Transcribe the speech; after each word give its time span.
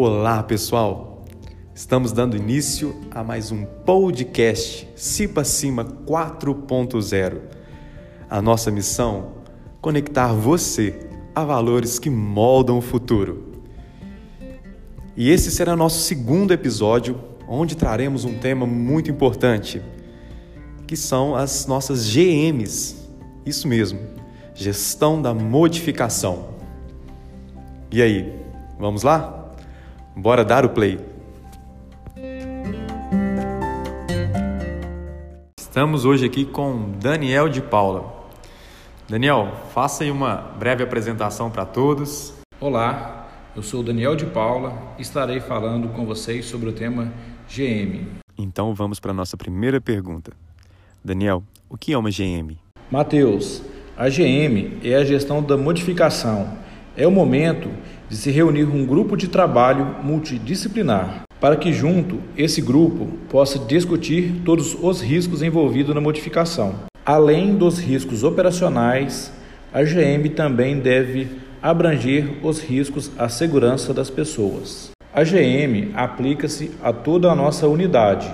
Olá, 0.00 0.44
pessoal! 0.44 1.24
Estamos 1.74 2.12
dando 2.12 2.36
início 2.36 2.94
a 3.10 3.24
mais 3.24 3.50
um 3.50 3.64
podcast 3.64 4.88
Cipa 4.94 5.42
Cima 5.42 5.84
4.0. 5.84 7.40
A 8.30 8.40
nossa 8.40 8.70
missão: 8.70 9.32
conectar 9.80 10.32
você 10.32 11.00
a 11.34 11.42
valores 11.44 11.98
que 11.98 12.08
moldam 12.08 12.78
o 12.78 12.80
futuro. 12.80 13.54
E 15.16 15.30
esse 15.30 15.50
será 15.50 15.74
nosso 15.74 15.98
segundo 16.02 16.52
episódio, 16.52 17.20
onde 17.48 17.76
traremos 17.76 18.24
um 18.24 18.38
tema 18.38 18.64
muito 18.68 19.10
importante, 19.10 19.82
que 20.86 20.94
são 20.96 21.34
as 21.34 21.66
nossas 21.66 22.08
GMs. 22.08 22.94
Isso 23.44 23.66
mesmo, 23.66 23.98
gestão 24.54 25.20
da 25.20 25.34
modificação. 25.34 26.50
E 27.90 28.00
aí, 28.00 28.32
vamos 28.78 29.02
lá? 29.02 29.47
Bora 30.20 30.44
dar 30.44 30.64
o 30.64 30.70
play. 30.70 30.98
Estamos 35.56 36.04
hoje 36.04 36.26
aqui 36.26 36.44
com 36.44 36.90
Daniel 37.00 37.48
de 37.48 37.62
Paula. 37.62 38.26
Daniel, 39.08 39.52
faça 39.72 40.02
aí 40.02 40.10
uma 40.10 40.34
breve 40.34 40.82
apresentação 40.82 41.48
para 41.48 41.64
todos. 41.64 42.34
Olá, 42.60 43.28
eu 43.54 43.62
sou 43.62 43.80
Daniel 43.80 44.16
de 44.16 44.26
Paula 44.26 44.76
e 44.98 45.02
estarei 45.02 45.38
falando 45.38 45.90
com 45.90 46.04
vocês 46.04 46.46
sobre 46.46 46.68
o 46.68 46.72
tema 46.72 47.12
GM. 47.48 48.04
Então 48.36 48.74
vamos 48.74 48.98
para 48.98 49.12
a 49.12 49.14
nossa 49.14 49.36
primeira 49.36 49.80
pergunta. 49.80 50.32
Daniel, 51.04 51.44
o 51.70 51.78
que 51.78 51.92
é 51.92 51.96
uma 51.96 52.10
GM? 52.10 52.58
Mateus, 52.90 53.62
a 53.96 54.08
GM 54.08 54.80
é 54.82 54.96
a 54.96 55.04
gestão 55.04 55.40
da 55.40 55.56
modificação. 55.56 56.58
É 56.96 57.06
o 57.06 57.12
momento 57.12 57.70
de 58.08 58.16
se 58.16 58.30
reunir 58.30 58.64
um 58.64 58.86
grupo 58.86 59.16
de 59.16 59.28
trabalho 59.28 59.96
multidisciplinar 60.02 61.22
para 61.40 61.56
que 61.56 61.72
junto 61.72 62.18
esse 62.36 62.60
grupo 62.60 63.06
possa 63.28 63.58
discutir 63.58 64.42
todos 64.44 64.76
os 64.80 65.00
riscos 65.00 65.42
envolvidos 65.42 65.94
na 65.94 66.00
modificação. 66.00 66.74
Além 67.06 67.54
dos 67.54 67.78
riscos 67.78 68.24
operacionais, 68.24 69.32
a 69.72 69.82
GM 69.82 70.28
também 70.34 70.78
deve 70.78 71.28
abranger 71.62 72.44
os 72.44 72.60
riscos 72.60 73.10
à 73.18 73.28
segurança 73.28 73.94
das 73.94 74.10
pessoas. 74.10 74.90
A 75.14 75.22
GM 75.22 75.90
aplica-se 75.94 76.70
a 76.82 76.92
toda 76.92 77.30
a 77.30 77.34
nossa 77.34 77.66
unidade, 77.66 78.32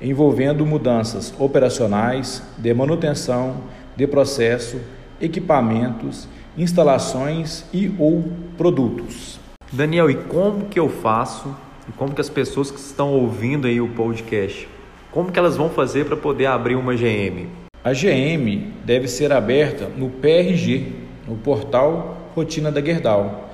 envolvendo 0.00 0.64
mudanças 0.64 1.34
operacionais, 1.38 2.42
de 2.56 2.72
manutenção, 2.72 3.56
de 3.96 4.06
processo, 4.06 4.80
equipamentos 5.20 6.28
instalações 6.58 7.64
e 7.72 7.90
ou 7.98 8.24
produtos. 8.56 9.38
Daniel, 9.72 10.10
e 10.10 10.14
como 10.14 10.66
que 10.66 10.78
eu 10.78 10.88
faço 10.88 11.54
e 11.88 11.92
como 11.92 12.12
que 12.12 12.20
as 12.20 12.28
pessoas 12.28 12.70
que 12.70 12.78
estão 12.78 13.14
ouvindo 13.14 13.66
aí 13.66 13.80
o 13.80 13.88
podcast, 13.88 14.68
como 15.10 15.32
que 15.32 15.38
elas 15.38 15.56
vão 15.56 15.70
fazer 15.70 16.04
para 16.04 16.16
poder 16.16 16.46
abrir 16.46 16.74
uma 16.74 16.94
GM? 16.94 17.46
A 17.82 17.92
GM 17.92 18.72
deve 18.84 19.08
ser 19.08 19.32
aberta 19.32 19.88
no 19.96 20.10
PRG, 20.10 20.92
no 21.26 21.36
portal 21.36 22.18
Rotina 22.34 22.70
da 22.72 22.82
Gerdau. 22.82 23.48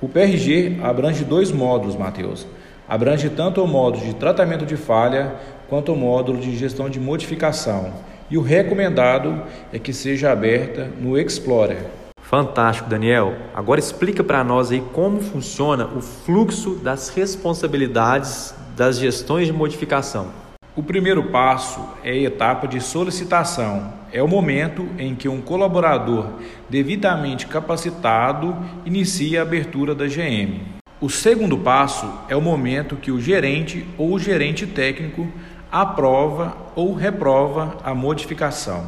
O 0.00 0.08
PRG 0.08 0.78
abrange 0.82 1.24
dois 1.24 1.50
módulos, 1.50 1.96
Matheus. 1.96 2.46
Abrange 2.88 3.28
tanto 3.30 3.62
o 3.62 3.66
módulo 3.66 4.04
de 4.04 4.14
tratamento 4.14 4.66
de 4.66 4.76
falha 4.76 5.34
quanto 5.68 5.92
o 5.92 5.96
módulo 5.96 6.38
de 6.38 6.56
gestão 6.56 6.88
de 6.88 7.00
modificação. 7.00 7.92
E 8.30 8.38
o 8.38 8.42
recomendado 8.42 9.42
é 9.72 9.78
que 9.78 9.92
seja 9.92 10.30
aberta 10.30 10.88
no 11.00 11.18
Explorer. 11.18 11.99
Fantástico, 12.30 12.88
Daniel. 12.88 13.34
Agora 13.52 13.80
explica 13.80 14.22
para 14.22 14.44
nós 14.44 14.70
aí 14.70 14.80
como 14.92 15.20
funciona 15.20 15.86
o 15.86 16.00
fluxo 16.00 16.76
das 16.76 17.08
responsabilidades 17.08 18.54
das 18.76 19.00
gestões 19.00 19.48
de 19.48 19.52
modificação. 19.52 20.28
O 20.76 20.82
primeiro 20.84 21.24
passo 21.24 21.80
é 22.04 22.12
a 22.12 22.16
etapa 22.16 22.68
de 22.68 22.80
solicitação. 22.80 23.92
É 24.12 24.22
o 24.22 24.28
momento 24.28 24.88
em 24.96 25.16
que 25.16 25.28
um 25.28 25.40
colaborador 25.40 26.26
devidamente 26.68 27.48
capacitado 27.48 28.56
inicia 28.86 29.40
a 29.40 29.42
abertura 29.42 29.92
da 29.92 30.06
GM. 30.06 30.60
O 31.00 31.10
segundo 31.10 31.58
passo 31.58 32.08
é 32.28 32.36
o 32.36 32.40
momento 32.40 32.94
que 32.94 33.10
o 33.10 33.20
gerente 33.20 33.84
ou 33.98 34.12
o 34.12 34.20
gerente 34.20 34.68
técnico 34.68 35.26
aprova 35.70 36.56
ou 36.76 36.94
reprova 36.94 37.76
a 37.82 37.92
modificação. 37.92 38.86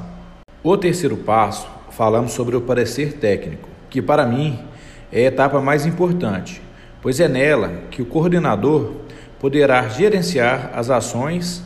O 0.63 0.77
terceiro 0.77 1.17
passo 1.17 1.82
falamos 1.93 2.33
sobre 2.33 2.57
o 2.57 2.61
parecer 2.61 3.15
técnico, 3.15 3.69
que 3.89 4.01
para 4.01 4.27
mim 4.27 4.59
é 5.13 5.25
a 5.25 5.29
etapa 5.29 5.61
mais 5.61 5.87
importante, 5.87 6.63
pois 7.01 7.21
é 7.21 7.29
nela 7.29 7.83
que 7.91 8.03
o 8.03 8.07
coordenador 8.07 8.93
poderá 9.39 9.87
gerenciar 9.89 10.71
as 10.75 10.89
ações 10.89 11.63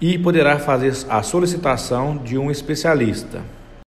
e 0.00 0.16
poderá 0.18 0.58
fazer 0.58 0.92
a 1.08 1.22
solicitação 1.22 2.16
de 2.16 2.38
um 2.38 2.50
especialista. 2.50 3.42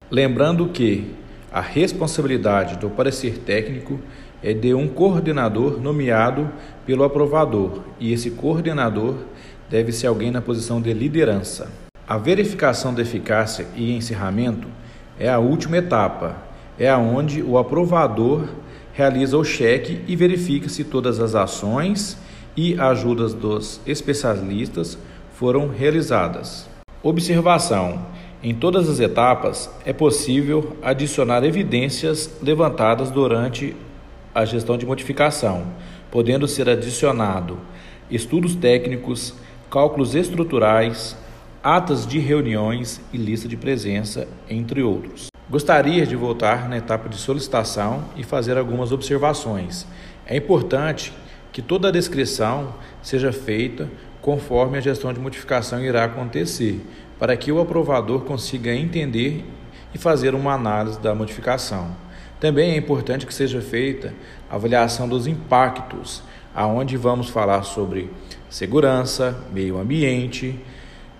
Lembrando 0.09 0.67
que 0.67 1.15
a 1.51 1.61
responsabilidade 1.61 2.77
do 2.77 2.89
parecer 2.89 3.37
técnico 3.39 3.99
é 4.43 4.53
de 4.53 4.73
um 4.73 4.87
coordenador 4.87 5.79
nomeado 5.79 6.49
pelo 6.85 7.03
aprovador, 7.03 7.81
e 7.99 8.11
esse 8.11 8.31
coordenador 8.31 9.15
deve 9.69 9.91
ser 9.91 10.07
alguém 10.07 10.31
na 10.31 10.41
posição 10.41 10.81
de 10.81 10.91
liderança. 10.93 11.71
A 12.07 12.17
verificação 12.17 12.93
da 12.93 13.01
eficácia 13.01 13.65
e 13.75 13.95
encerramento 13.95 14.67
é 15.21 15.29
a 15.29 15.37
última 15.37 15.77
etapa, 15.77 16.35
é 16.79 16.89
aonde 16.89 17.43
o 17.43 17.55
aprovador 17.59 18.47
realiza 18.91 19.37
o 19.37 19.43
cheque 19.43 20.01
e 20.07 20.15
verifica 20.15 20.67
se 20.67 20.83
todas 20.83 21.19
as 21.19 21.35
ações 21.35 22.17
e 22.57 22.73
ajudas 22.79 23.31
dos 23.31 23.79
especialistas 23.85 24.97
foram 25.35 25.69
realizadas. 25.69 26.67
Observação: 27.03 27.99
em 28.41 28.55
todas 28.55 28.89
as 28.89 28.99
etapas 28.99 29.69
é 29.85 29.93
possível 29.93 30.75
adicionar 30.81 31.43
evidências 31.43 32.39
levantadas 32.41 33.11
durante 33.11 33.75
a 34.33 34.43
gestão 34.43 34.75
de 34.75 34.87
modificação, 34.87 35.67
podendo 36.09 36.47
ser 36.47 36.67
adicionado 36.67 37.59
estudos 38.09 38.55
técnicos, 38.55 39.35
cálculos 39.69 40.15
estruturais, 40.15 41.15
atas 41.63 42.07
de 42.07 42.17
reuniões 42.17 42.99
e 43.13 43.17
lista 43.17 43.47
de 43.47 43.55
presença, 43.55 44.27
entre 44.49 44.81
outros. 44.81 45.27
Gostaria 45.49 46.07
de 46.07 46.15
voltar 46.15 46.67
na 46.67 46.77
etapa 46.77 47.07
de 47.07 47.17
solicitação 47.17 48.05
e 48.15 48.23
fazer 48.23 48.57
algumas 48.57 48.91
observações. 48.91 49.85
É 50.25 50.35
importante 50.35 51.13
que 51.51 51.61
toda 51.61 51.89
a 51.89 51.91
descrição 51.91 52.73
seja 53.01 53.31
feita 53.31 53.89
conforme 54.21 54.77
a 54.77 54.81
gestão 54.81 55.11
de 55.13 55.19
modificação 55.19 55.83
irá 55.83 56.05
acontecer, 56.05 56.81
para 57.19 57.35
que 57.35 57.51
o 57.51 57.59
aprovador 57.59 58.21
consiga 58.21 58.73
entender 58.73 59.45
e 59.93 59.97
fazer 59.97 60.33
uma 60.33 60.53
análise 60.53 60.99
da 60.99 61.13
modificação. 61.13 61.95
Também 62.39 62.71
é 62.71 62.77
importante 62.77 63.25
que 63.27 63.33
seja 63.33 63.61
feita 63.61 64.13
a 64.49 64.55
avaliação 64.55 65.07
dos 65.07 65.27
impactos, 65.27 66.23
aonde 66.55 66.97
vamos 66.97 67.29
falar 67.29 67.63
sobre 67.63 68.09
segurança, 68.49 69.37
meio 69.53 69.77
ambiente, 69.77 70.59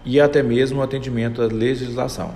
e 0.06 0.20
até 0.20 0.42
mesmo 0.42 0.80
o 0.80 0.84
atendimento 0.84 1.42
à 1.42 1.46
legislação. 1.46 2.32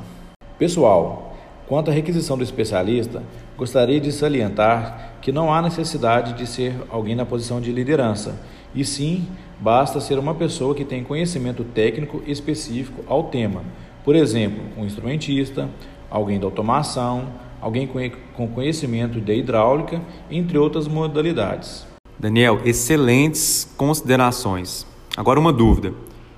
Pessoal, 0.57 1.35
quanto 1.67 1.89
à 1.89 1.93
requisição 1.93 2.37
do 2.37 2.43
especialista, 2.43 3.23
gostaria 3.57 3.99
de 3.99 4.11
salientar 4.11 5.15
que 5.21 5.31
não 5.31 5.53
há 5.53 5.61
necessidade 5.61 6.33
de 6.33 6.45
ser 6.45 6.75
alguém 6.89 7.15
na 7.15 7.25
posição 7.25 7.59
de 7.59 7.71
liderança, 7.71 8.39
e 8.73 8.85
sim 8.85 9.27
basta 9.59 9.99
ser 9.99 10.19
uma 10.19 10.35
pessoa 10.35 10.75
que 10.75 10.85
tem 10.85 11.03
conhecimento 11.03 11.63
técnico 11.63 12.21
específico 12.27 13.03
ao 13.07 13.23
tema. 13.23 13.63
Por 14.03 14.15
exemplo, 14.15 14.61
um 14.77 14.85
instrumentista, 14.85 15.67
alguém 16.09 16.39
da 16.39 16.45
automação, 16.45 17.27
alguém 17.59 17.89
com 18.35 18.47
conhecimento 18.49 19.19
de 19.19 19.33
hidráulica, 19.33 19.99
entre 20.29 20.57
outras 20.57 20.87
modalidades. 20.87 21.87
Daniel, 22.19 22.61
excelentes 22.63 23.73
considerações. 23.75 24.85
Agora 25.17 25.39
uma 25.39 25.51
dúvida 25.51 25.93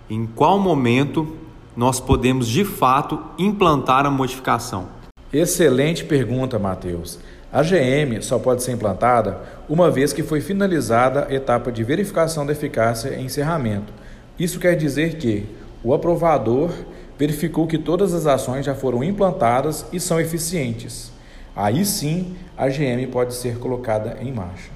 em 0.10 0.26
qual 0.26 0.58
momento 0.60 1.36
nós 1.76 2.00
podemos 2.00 2.48
de 2.48 2.64
fato 2.64 3.20
implantar 3.38 4.06
a 4.06 4.12
modificação? 4.12 4.88
Excelente 5.32 6.06
pergunta, 6.06 6.58
Matheus. 6.58 7.20
A 7.52 7.62
GM 7.62 8.22
só 8.22 8.40
pode 8.40 8.64
ser 8.64 8.74
implantada 8.74 9.40
uma 9.70 9.90
vez 9.90 10.12
que 10.12 10.24
foi 10.24 10.42
finalizada 10.42 11.28
a 11.30 11.34
etapa 11.34 11.72
de 11.72 11.84
verificação 11.84 12.46
da 12.46 12.52
eficácia 12.52 13.10
e 13.10 13.24
encerramento. 13.24 13.94
Isso 14.40 14.60
quer 14.60 14.76
dizer 14.76 15.18
que 15.18 15.46
o 15.84 15.94
aprovador 15.94 16.72
verificou 17.18 17.68
que 17.68 17.78
todas 17.78 18.14
as 18.14 18.26
ações 18.26 18.66
já 18.66 18.76
foram 18.76 19.04
implantadas 19.04 19.86
e 19.92 20.00
são 20.00 20.20
eficientes. 20.20 21.12
Aí 21.56 21.84
sim 21.86 22.36
a 22.56 22.68
GM 22.68 23.08
pode 23.12 23.34
ser 23.34 23.58
colocada 23.58 24.18
em 24.22 24.32
marcha. 24.32 24.70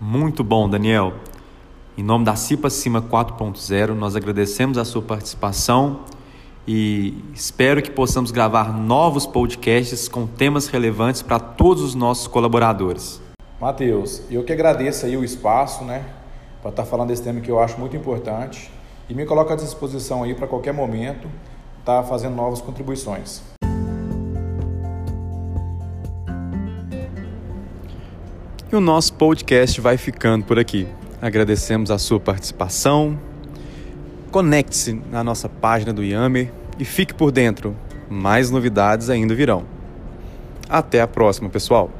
Muito 0.00 0.44
bom, 0.44 0.68
Daniel. 0.68 1.14
Em 1.98 2.02
nome 2.02 2.26
da 2.26 2.36
CIPA 2.36 2.68
Cima 2.68 3.00
4.0, 3.00 3.94
nós 3.94 4.14
agradecemos 4.14 4.76
a 4.76 4.84
sua 4.84 5.00
participação 5.00 6.00
e 6.68 7.24
espero 7.32 7.80
que 7.80 7.90
possamos 7.90 8.30
gravar 8.30 8.70
novos 8.70 9.24
podcasts 9.24 10.06
com 10.06 10.26
temas 10.26 10.66
relevantes 10.66 11.22
para 11.22 11.38
todos 11.38 11.82
os 11.82 11.94
nossos 11.94 12.26
colaboradores. 12.26 13.18
Matheus, 13.58 14.20
eu 14.30 14.44
que 14.44 14.52
agradeço 14.52 15.06
aí 15.06 15.16
o 15.16 15.24
espaço, 15.24 15.84
né, 15.84 16.04
para 16.60 16.68
estar 16.68 16.82
tá 16.82 16.86
falando 16.86 17.08
desse 17.08 17.22
tema 17.22 17.40
que 17.40 17.50
eu 17.50 17.58
acho 17.58 17.80
muito 17.80 17.96
importante 17.96 18.70
e 19.08 19.14
me 19.14 19.24
coloco 19.24 19.54
à 19.54 19.56
disposição 19.56 20.22
aí 20.22 20.34
para 20.34 20.46
qualquer 20.46 20.74
momento 20.74 21.26
estar 21.78 22.02
tá 22.02 22.04
fazendo 22.06 22.36
novas 22.36 22.60
contribuições. 22.60 23.40
E 28.70 28.76
o 28.76 28.80
nosso 28.82 29.14
podcast 29.14 29.80
vai 29.80 29.96
ficando 29.96 30.44
por 30.44 30.58
aqui. 30.58 30.86
Agradecemos 31.26 31.90
a 31.90 31.98
sua 31.98 32.20
participação. 32.20 33.18
Conecte-se 34.30 34.92
na 35.10 35.24
nossa 35.24 35.48
página 35.48 35.92
do 35.92 36.04
Yammer 36.04 36.52
e 36.78 36.84
fique 36.84 37.12
por 37.12 37.32
dentro. 37.32 37.76
Mais 38.08 38.48
novidades 38.48 39.10
ainda 39.10 39.34
virão. 39.34 39.64
Até 40.68 41.00
a 41.00 41.08
próxima, 41.08 41.48
pessoal! 41.48 41.90